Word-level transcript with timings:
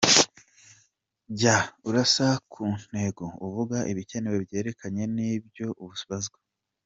Jya 1.39 1.57
urasa 1.89 2.27
ku 2.51 2.63
ntego 2.89 3.25
uvuga 3.47 3.77
ibikenewe 3.91 4.37
byerekeranye 4.45 5.03
n’ibyo 5.15 5.67
ubazwa. 5.85 6.39